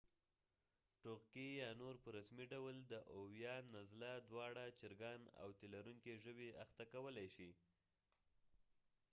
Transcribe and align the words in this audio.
ټوغکي 1.01 1.47
یا 1.61 1.69
نور 1.81 1.95
په 2.03 2.09
رسمي 2.17 2.45
ډول 2.53 2.75
د 2.91 2.93
اويوان 3.15 3.63
نزله 3.75 4.11
دوانړه 4.29 4.65
چرګان 4.79 5.21
او 5.41 5.49
تی 5.57 5.67
لرونکي 5.75 6.13
ژوي 6.23 6.49
اخته 6.63 6.83
کولی 6.93 7.27
شي 7.35 7.51